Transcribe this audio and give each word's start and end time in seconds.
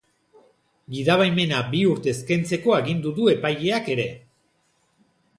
Gidabaimena 0.93 1.59
bi 1.73 1.81
urtez 1.89 2.15
kentzeko 2.29 2.73
agindu 2.77 3.11
du 3.19 3.27
epaileak 3.33 3.91
ere. 3.97 4.07